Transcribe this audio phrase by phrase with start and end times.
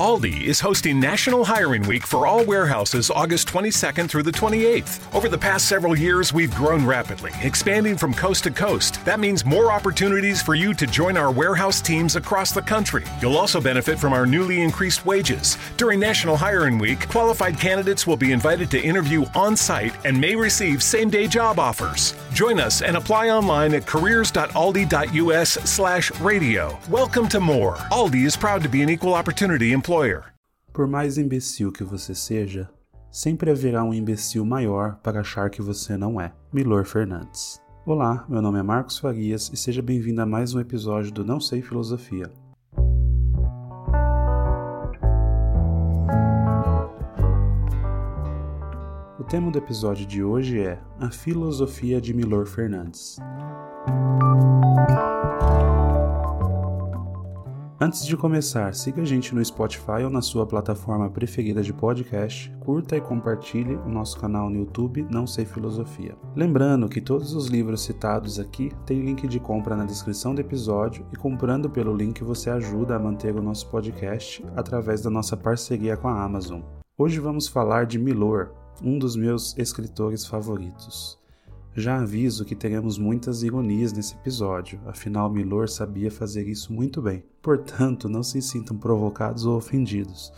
[0.00, 5.14] Aldi is hosting National Hiring Week for all warehouses August 22nd through the 28th.
[5.14, 9.04] Over the past several years, we've grown rapidly, expanding from coast to coast.
[9.04, 13.04] That means more opportunities for you to join our warehouse teams across the country.
[13.20, 15.58] You'll also benefit from our newly increased wages.
[15.76, 20.34] During National Hiring Week, qualified candidates will be invited to interview on site and may
[20.34, 22.14] receive same day job offers.
[22.32, 26.78] Join us and apply online at careers.aldi.us/slash radio.
[26.88, 27.76] Welcome to more.
[27.92, 29.81] Aldi is proud to be an equal opportunity employer.
[30.72, 32.70] Por mais imbecil que você seja,
[33.10, 36.32] sempre haverá um imbecil maior para achar que você não é.
[36.52, 37.60] Milor Fernandes.
[37.84, 41.40] Olá, meu nome é Marcos Farias e seja bem-vindo a mais um episódio do Não
[41.40, 42.30] Sei Filosofia.
[49.18, 53.18] O tema do episódio de hoje é A Filosofia de Milor Fernandes.
[57.82, 62.48] Antes de começar, siga a gente no Spotify ou na sua plataforma preferida de podcast,
[62.60, 66.16] curta e compartilhe o nosso canal no YouTube Não Sei Filosofia.
[66.36, 71.04] Lembrando que todos os livros citados aqui têm link de compra na descrição do episódio
[71.12, 75.96] e comprando pelo link você ajuda a manter o nosso podcast através da nossa parceria
[75.96, 76.60] com a Amazon.
[76.96, 81.20] Hoje vamos falar de Milor, um dos meus escritores favoritos.
[81.74, 87.24] Já aviso que teremos muitas ironias nesse episódio, afinal Milor sabia fazer isso muito bem.
[87.40, 90.30] Portanto, não se sintam provocados ou ofendidos,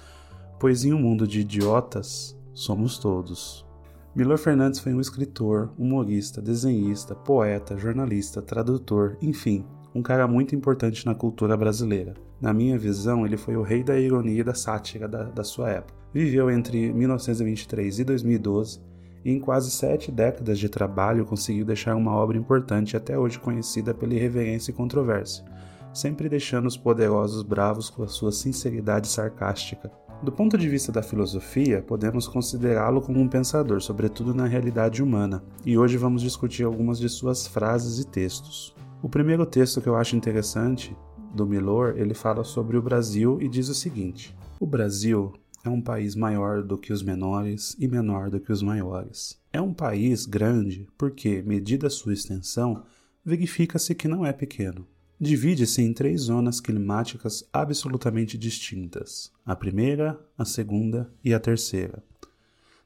[0.60, 3.66] pois em um mundo de idiotas, somos todos.
[4.14, 11.04] Milor Fernandes foi um escritor, humorista, desenhista, poeta, jornalista, tradutor, enfim, um cara muito importante
[11.04, 12.14] na cultura brasileira.
[12.40, 15.70] Na minha visão, ele foi o rei da ironia e da sátira da, da sua
[15.70, 15.98] época.
[16.12, 18.93] Viveu entre 1923 e 2012
[19.24, 23.94] e em quase sete décadas de trabalho conseguiu deixar uma obra importante até hoje conhecida
[23.94, 25.44] pela irreverência e controvérsia,
[25.92, 29.90] sempre deixando os poderosos bravos com a sua sinceridade sarcástica.
[30.22, 35.42] Do ponto de vista da filosofia, podemos considerá-lo como um pensador, sobretudo na realidade humana,
[35.64, 38.74] e hoje vamos discutir algumas de suas frases e textos.
[39.02, 40.96] O primeiro texto que eu acho interessante
[41.34, 45.32] do Milor, ele fala sobre o Brasil e diz o seguinte: O Brasil
[45.64, 49.40] é um país maior do que os menores e menor do que os maiores.
[49.50, 52.84] É um país grande porque, medida sua extensão,
[53.24, 54.86] verifica-se que não é pequeno.
[55.18, 62.04] Divide-se em três zonas climáticas absolutamente distintas: a primeira, a segunda e a terceira,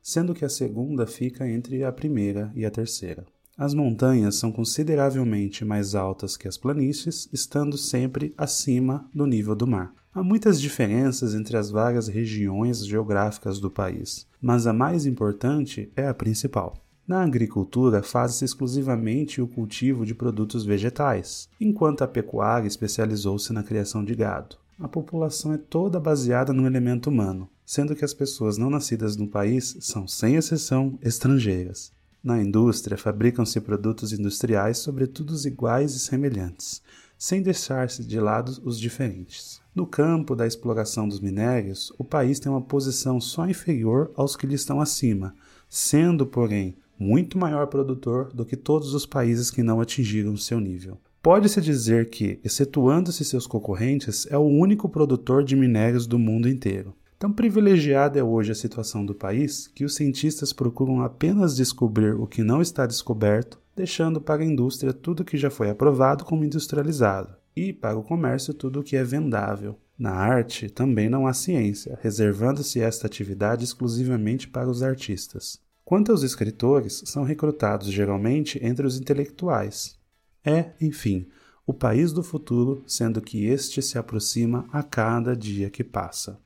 [0.01, 3.27] sendo que a segunda fica entre a primeira e a terceira.
[3.59, 9.67] As montanhas são consideravelmente mais altas que as planícies, estando sempre acima do nível do
[9.67, 9.93] mar.
[10.15, 16.07] Há muitas diferenças entre as várias regiões geográficas do país, mas a mais importante é
[16.07, 16.77] a principal.
[17.05, 24.05] Na agricultura, faz-se exclusivamente o cultivo de produtos vegetais, enquanto a pecuária especializou-se na criação
[24.05, 24.55] de gado.
[24.79, 29.27] A população é toda baseada no elemento humano, sendo que as pessoas não nascidas no
[29.27, 31.98] país são, sem exceção, estrangeiras.
[32.29, 36.83] Na indústria, fabricam-se produtos industriais, sobretudo os iguais e semelhantes,
[37.17, 39.63] sem deixar-se de lado os diferentes.
[39.75, 44.47] No campo da exploração dos minérios, o país tem uma posição só inferior aos que
[44.47, 45.35] lhe estão acima,
[45.71, 50.99] sendo, porém, muito maior produtor do que todos os países que não atingiram seu nível.
[51.23, 56.95] Pode-se dizer que, excetuando-se seus concorrentes, é o único produtor de minérios do mundo inteiro.
[57.19, 62.29] Tão privilegiada é hoje a situação do país que os cientistas procuram apenas descobrir o
[62.29, 67.35] que não está descoberto, deixando para a indústria tudo que já foi aprovado como industrializado,
[67.57, 69.77] e para o comércio tudo o que é vendável.
[69.99, 75.59] Na arte também não há ciência, reservando-se esta atividade exclusivamente para os artistas.
[75.85, 79.99] Quanto aos escritores, são recrutados geralmente entre os intelectuais.
[80.45, 81.27] É, enfim,
[81.67, 86.39] o país do futuro, sendo que este se aproxima a cada dia que passa.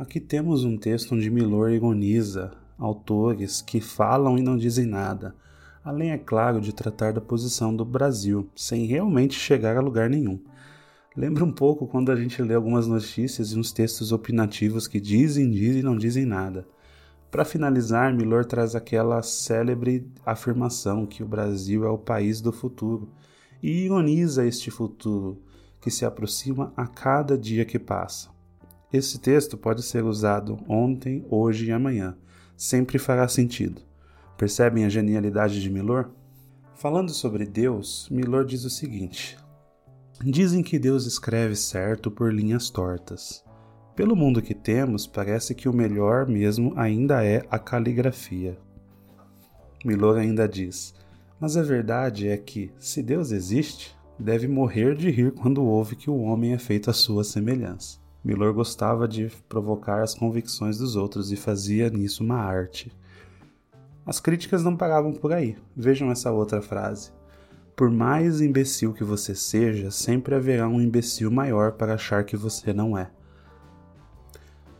[0.00, 5.36] Aqui temos um texto onde Milor ironiza autores que falam e não dizem nada,
[5.84, 10.40] além, é claro, de tratar da posição do Brasil, sem realmente chegar a lugar nenhum.
[11.14, 15.50] Lembra um pouco quando a gente lê algumas notícias e uns textos opinativos que dizem,
[15.50, 16.66] dizem e não dizem nada.
[17.30, 23.06] Para finalizar, Milor traz aquela célebre afirmação que o Brasil é o país do futuro
[23.62, 25.42] e ironiza este futuro,
[25.78, 28.39] que se aproxima a cada dia que passa.
[28.92, 32.16] Esse texto pode ser usado ontem, hoje e amanhã.
[32.56, 33.80] Sempre fará sentido.
[34.36, 36.10] Percebem a genialidade de Milor?
[36.74, 39.38] Falando sobre Deus, Milor diz o seguinte:
[40.24, 43.44] Dizem que Deus escreve certo por linhas tortas.
[43.94, 48.58] Pelo mundo que temos, parece que o melhor mesmo ainda é a caligrafia.
[49.84, 50.94] Milor ainda diz:
[51.38, 56.10] Mas a verdade é que, se Deus existe, deve morrer de rir quando ouve que
[56.10, 58.00] o homem é feito à sua semelhança.
[58.22, 62.92] Milor gostava de provocar as convicções dos outros e fazia nisso uma arte.
[64.04, 65.56] As críticas não paravam por aí.
[65.74, 67.12] Vejam essa outra frase.
[67.74, 72.74] Por mais imbecil que você seja, sempre haverá um imbecil maior para achar que você
[72.74, 73.10] não é.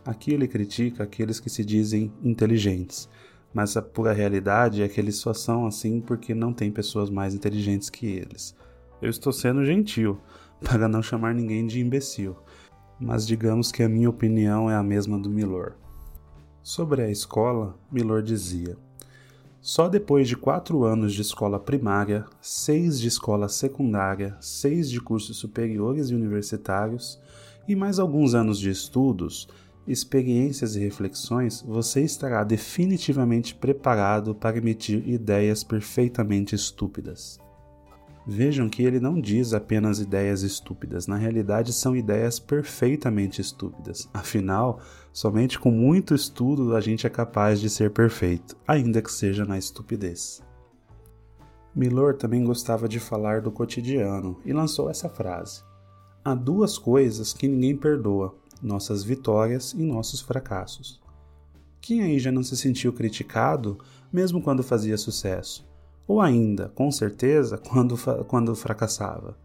[0.05, 3.07] Aqui ele critica aqueles que se dizem inteligentes,
[3.53, 7.33] mas a pura realidade é que eles só são assim porque não tem pessoas mais
[7.33, 8.55] inteligentes que eles.
[9.01, 10.19] Eu estou sendo gentil,
[10.61, 12.35] para não chamar ninguém de imbecil,
[13.01, 15.73] mas digamos que a minha opinião é a mesma do Milor.
[16.61, 18.77] Sobre a escola, Milor dizia:
[19.59, 25.37] só depois de quatro anos de escola primária, seis de escola secundária, seis de cursos
[25.37, 27.19] superiores e universitários
[27.67, 29.47] e mais alguns anos de estudos,
[29.87, 37.39] experiências e reflexões, você estará definitivamente preparado para emitir ideias perfeitamente estúpidas.
[38.25, 44.07] Vejam que ele não diz apenas ideias estúpidas, na realidade são ideias perfeitamente estúpidas.
[44.13, 44.79] Afinal,
[45.11, 49.57] somente com muito estudo a gente é capaz de ser perfeito, ainda que seja na
[49.57, 50.43] estupidez.
[51.73, 55.63] Milor também gostava de falar do cotidiano e lançou essa frase:
[56.23, 61.01] Há duas coisas que ninguém perdoa: nossas vitórias e nossos fracassos.
[61.79, 63.79] Quem aí já não se sentiu criticado,
[64.13, 65.70] mesmo quando fazia sucesso?
[66.07, 67.95] Ou ainda, com certeza, quando,
[68.25, 69.37] quando fracassava.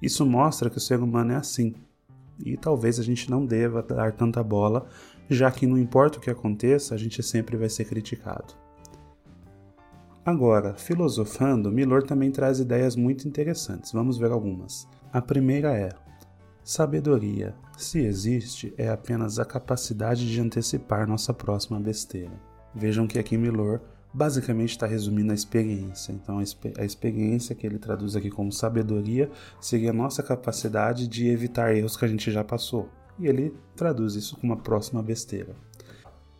[0.00, 1.74] Isso mostra que o ser humano é assim.
[2.44, 4.86] E talvez a gente não deva dar tanta bola,
[5.28, 8.54] já que não importa o que aconteça, a gente sempre vai ser criticado.
[10.24, 13.92] Agora, filosofando, Milor também traz ideias muito interessantes.
[13.92, 14.86] Vamos ver algumas.
[15.10, 15.88] A primeira é:
[16.62, 22.38] sabedoria, se existe, é apenas a capacidade de antecipar nossa próxima besteira.
[22.74, 23.80] Vejam que aqui Milor
[24.12, 26.12] basicamente está resumindo a experiência.
[26.12, 31.76] Então, a experiência que ele traduz aqui como sabedoria seria a nossa capacidade de evitar
[31.76, 32.88] erros que a gente já passou.
[33.18, 35.54] E ele traduz isso como uma próxima besteira.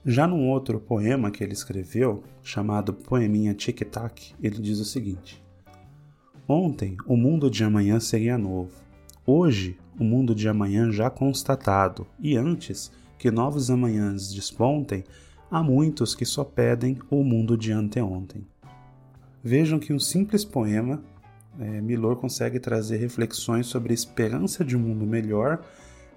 [0.04, 5.44] Já num outro poema que ele escreveu, chamado Poeminha Tic Tac, ele diz o seguinte:
[6.48, 8.72] Ontem o mundo de amanhã seria novo.
[9.26, 15.04] Hoje, o mundo de amanhã já constatado, e antes que novos amanhãs despontem,
[15.50, 18.46] há muitos que só pedem o mundo de anteontem.
[19.42, 21.02] Vejam que um simples poema,
[21.58, 25.64] é, Milor consegue trazer reflexões sobre a esperança de um mundo melhor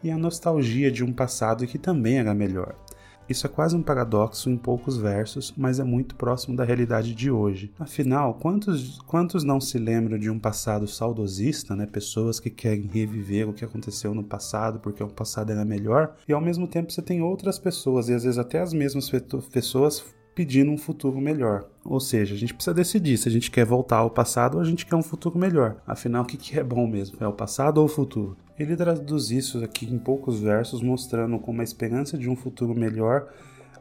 [0.03, 2.75] e a nostalgia de um passado que também era melhor.
[3.31, 7.31] Isso é quase um paradoxo em poucos versos, mas é muito próximo da realidade de
[7.31, 7.71] hoje.
[7.79, 11.85] Afinal, quantos, quantos não se lembram de um passado saudosista, né?
[11.85, 16.33] pessoas que querem reviver o que aconteceu no passado porque o passado era melhor, e
[16.33, 19.09] ao mesmo tempo você tem outras pessoas, e às vezes até as mesmas
[19.51, 21.65] pessoas pedindo um futuro melhor.
[21.83, 24.65] Ou seja, a gente precisa decidir se a gente quer voltar ao passado ou a
[24.65, 25.77] gente quer um futuro melhor.
[25.85, 27.17] Afinal, o que é bom mesmo?
[27.19, 28.37] É o passado ou o futuro?
[28.57, 33.27] Ele traduz isso aqui em poucos versos, mostrando como a esperança de um futuro melhor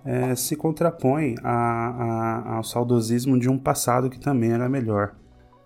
[0.05, 5.15] é, se contrapõe a, a, ao saudosismo de um passado que também era melhor.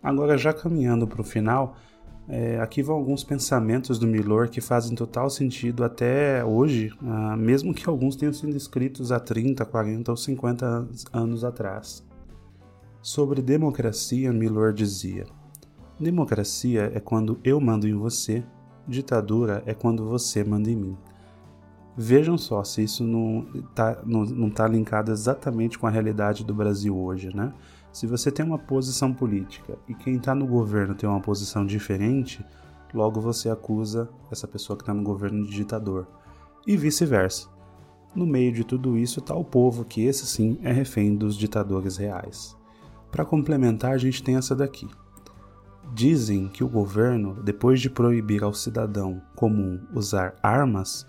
[0.02, 1.76] Agora, já caminhando para o final,
[2.28, 7.74] é, aqui vão alguns pensamentos do Milor que fazem total sentido até hoje, ah, mesmo
[7.74, 12.02] que alguns tenham sido escritos há 30, 40 ou 50 anos atrás.
[13.02, 15.26] Sobre democracia, Milor dizia:
[16.00, 18.42] Democracia é quando eu mando em você
[18.86, 20.96] Ditadura é quando você manda em mim.
[21.96, 26.52] Vejam só se isso não está não, não tá linkado exatamente com a realidade do
[26.52, 27.52] Brasil hoje, né?
[27.94, 32.44] Se você tem uma posição política e quem está no governo tem uma posição diferente,
[32.92, 36.04] logo você acusa essa pessoa que está no governo de ditador.
[36.66, 37.48] E vice-versa.
[38.12, 41.96] No meio de tudo isso está o povo, que esse sim é refém dos ditadores
[41.96, 42.56] reais.
[43.12, 44.88] Para complementar, a gente tem essa daqui.
[45.94, 51.06] Dizem que o governo, depois de proibir ao cidadão comum usar armas,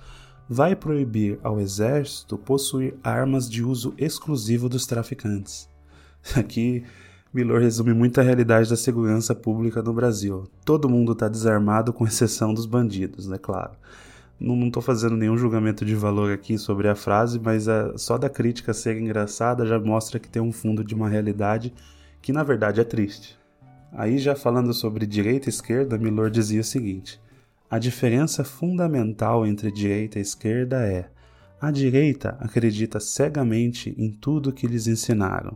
[0.47, 5.73] vai proibir ao exército possuir armas de uso exclusivo dos traficantes.
[6.35, 6.83] Aqui,
[7.33, 10.45] Milor resume muita realidade da segurança pública no Brasil.
[10.63, 13.73] Todo mundo está desarmado, com exceção dos bandidos, né, claro.
[14.39, 18.29] Não estou fazendo nenhum julgamento de valor aqui sobre a frase, mas a, só da
[18.29, 21.73] crítica ser engraçada já mostra que tem um fundo de uma realidade
[22.21, 23.37] que na verdade é triste.
[23.93, 27.21] Aí, já falando sobre direita e esquerda, Milor dizia o seguinte:
[27.69, 31.09] A diferença fundamental entre direita e esquerda é:
[31.61, 35.55] a direita acredita cegamente em tudo que lhes ensinaram,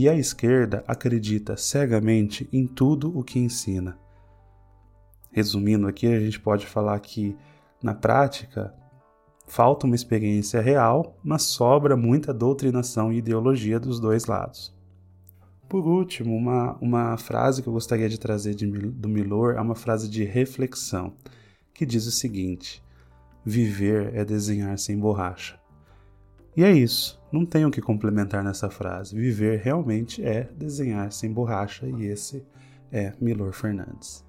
[0.00, 3.98] e a esquerda acredita cegamente em tudo o que ensina.
[5.30, 7.36] Resumindo aqui, a gente pode falar que,
[7.82, 8.74] na prática,
[9.46, 14.74] falta uma experiência real, mas sobra muita doutrinação e ideologia dos dois lados.
[15.68, 19.74] Por último, uma, uma frase que eu gostaria de trazer de, do Milor é uma
[19.74, 21.12] frase de reflexão,
[21.74, 22.82] que diz o seguinte:
[23.44, 25.59] Viver é desenhar sem borracha.
[26.56, 29.14] E é isso, não tenho o que complementar nessa frase.
[29.14, 32.44] Viver realmente é desenhar sem borracha, e esse
[32.92, 34.24] é Milor Fernandes.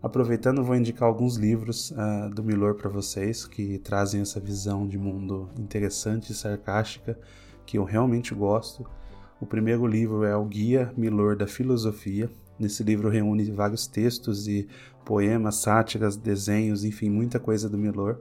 [0.00, 4.96] Aproveitando, vou indicar alguns livros uh, do Milor para vocês que trazem essa visão de
[4.96, 7.18] mundo interessante e sarcástica
[7.66, 8.88] que eu realmente gosto.
[9.40, 12.30] O primeiro livro é o Guia Milor da Filosofia.
[12.56, 14.68] Nesse livro reúne vários textos e
[15.04, 18.20] poemas, sátiras, desenhos, enfim, muita coisa do Milor.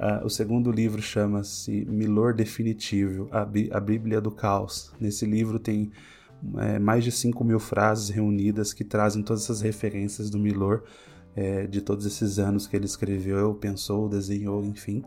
[0.00, 4.90] Uh, o segundo livro chama-se Milor Definitivo, a, Bí a, Bíblia do Caos.
[4.98, 5.92] Nesse livro tem
[6.56, 10.84] é, mais de 5 mil frases reunidas que trazem todas essas referências do Milor,
[11.36, 15.04] é, de todos esses anos que ele escreveu, pensou, desenhou, enfim.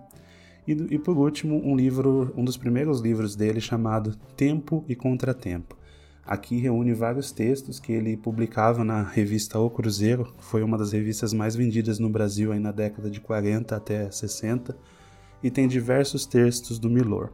[0.67, 5.75] E, e por último, um livro, um dos primeiros livros dele chamado Tempo e Contratempo.
[6.25, 10.93] Aqui reúne vários textos que ele publicava na revista O Cruzeiro, que foi uma das
[10.93, 14.75] revistas mais vendidas no Brasil aí na década de 40 até 60,
[15.43, 17.31] e tem diversos textos do Milor.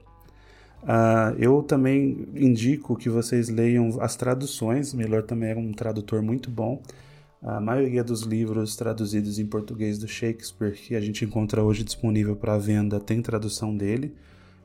[0.81, 6.49] Uh, eu também indico que vocês leiam as traduções, Milor também era um tradutor muito
[6.49, 6.81] bom.
[7.41, 12.35] A maioria dos livros traduzidos em português do Shakespeare que a gente encontra hoje disponível
[12.35, 14.13] para venda tem tradução dele.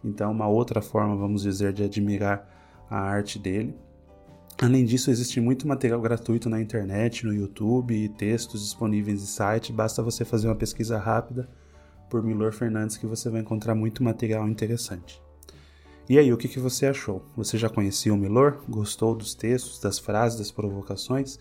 [0.02, 2.48] Então, uma outra forma, vamos dizer, de admirar
[2.90, 3.74] a arte dele.
[4.62, 9.73] Além disso, existe muito material gratuito na internet, no YouTube, textos disponíveis em site.
[9.73, 11.49] Basta você fazer uma pesquisa rápida
[12.08, 15.20] por Milor Fernandes que você vai encontrar muito material interessante.
[16.08, 17.25] E aí, o que, que você achou?
[17.37, 18.62] Você já conhecia o Milor?
[18.68, 21.38] Gostou dos textos, das frases, das provocações?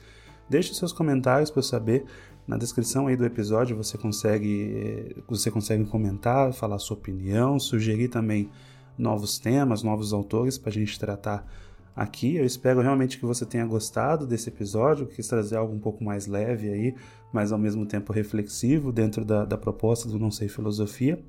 [0.50, 2.06] Deixe seus comentários para eu saber.
[2.48, 8.08] Na descrição aí do episódio você consegue, eh, você consegue comentar, falar sua opinião, sugerir
[8.08, 8.50] também
[8.98, 11.46] novos temas, novos autores para a gente tratar
[11.96, 12.36] aqui.
[12.36, 16.28] Eu espero realmente que você tenha gostado desse episódio, quis trazer algo um pouco mais
[16.28, 16.96] leve aí,
[17.32, 21.24] mas ao mesmo tempo reflexivo dentro da, da proposta do Não Sei Filosofia.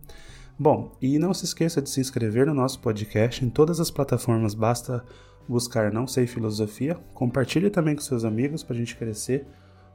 [0.59, 4.55] Bom, e não se esqueça de se inscrever no nosso podcast em todas as plataformas,
[4.55, 5.05] basta
[5.49, 6.95] buscar Não Sei Filosofia.
[7.13, 9.47] Compartilhe também com seus amigos para a gente crescer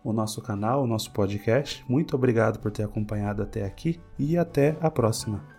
[0.04, 1.84] o nosso canal, o nosso podcast.
[1.88, 5.59] Muito obrigado por ter acompanhado até aqui e até a próxima.